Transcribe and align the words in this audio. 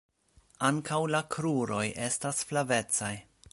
Ankaŭ 0.69 0.97
la 1.17 1.21
kruroj 1.35 1.83
estas 2.09 2.43
flavecaj. 2.53 3.15